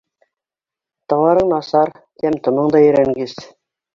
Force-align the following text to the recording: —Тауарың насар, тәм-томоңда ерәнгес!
—Тауарың 1.13 1.51
насар, 1.51 1.93
тәм-томоңда 2.23 2.81
ерәнгес! 2.87 3.37